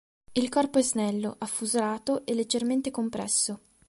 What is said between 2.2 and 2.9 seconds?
e leggermente